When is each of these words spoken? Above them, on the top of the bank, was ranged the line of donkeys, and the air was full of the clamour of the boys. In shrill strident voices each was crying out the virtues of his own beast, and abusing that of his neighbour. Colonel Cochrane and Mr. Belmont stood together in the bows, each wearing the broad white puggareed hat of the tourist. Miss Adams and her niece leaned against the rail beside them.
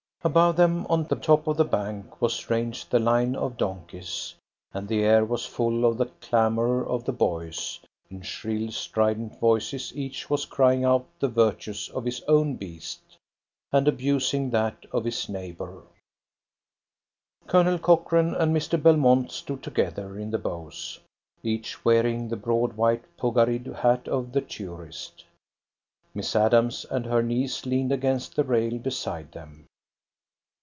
Above 0.23 0.55
them, 0.55 0.85
on 0.85 1.03
the 1.05 1.15
top 1.15 1.47
of 1.47 1.57
the 1.57 1.65
bank, 1.65 2.21
was 2.21 2.47
ranged 2.47 2.91
the 2.91 2.99
line 2.99 3.35
of 3.35 3.57
donkeys, 3.57 4.35
and 4.71 4.87
the 4.87 5.01
air 5.03 5.25
was 5.25 5.47
full 5.47 5.83
of 5.83 5.97
the 5.97 6.05
clamour 6.21 6.85
of 6.85 7.05
the 7.05 7.11
boys. 7.11 7.79
In 8.07 8.21
shrill 8.21 8.71
strident 8.71 9.39
voices 9.39 9.91
each 9.95 10.29
was 10.29 10.45
crying 10.45 10.85
out 10.85 11.07
the 11.19 11.27
virtues 11.27 11.89
of 11.89 12.05
his 12.05 12.21
own 12.27 12.53
beast, 12.55 12.99
and 13.71 13.87
abusing 13.87 14.51
that 14.51 14.85
of 14.91 15.05
his 15.05 15.27
neighbour. 15.27 15.81
Colonel 17.47 17.79
Cochrane 17.79 18.35
and 18.35 18.55
Mr. 18.55 18.79
Belmont 18.79 19.31
stood 19.31 19.63
together 19.63 20.19
in 20.19 20.29
the 20.29 20.37
bows, 20.37 20.99
each 21.41 21.83
wearing 21.83 22.27
the 22.29 22.37
broad 22.37 22.73
white 22.73 23.05
puggareed 23.17 23.65
hat 23.65 24.07
of 24.07 24.33
the 24.33 24.41
tourist. 24.41 25.25
Miss 26.13 26.35
Adams 26.35 26.85
and 26.91 27.07
her 27.07 27.23
niece 27.23 27.65
leaned 27.65 27.91
against 27.91 28.35
the 28.35 28.43
rail 28.43 28.77
beside 28.77 29.31
them. 29.31 29.65